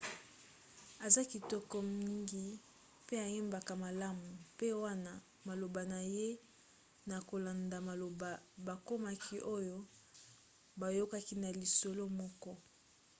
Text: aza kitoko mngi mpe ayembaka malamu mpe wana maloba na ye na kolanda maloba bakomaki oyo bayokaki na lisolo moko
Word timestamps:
aza 1.05 1.21
kitoko 1.31 1.77
mngi 1.93 2.45
mpe 3.03 3.15
ayembaka 3.27 3.71
malamu 3.83 4.27
mpe 4.53 4.67
wana 4.83 5.11
maloba 5.47 5.81
na 5.91 5.99
ye 6.15 6.29
na 7.09 7.17
kolanda 7.29 7.77
maloba 7.87 8.29
bakomaki 8.67 9.37
oyo 9.55 9.77
bayokaki 10.79 11.35
na 11.41 11.49
lisolo 11.59 12.03
moko 12.19 12.51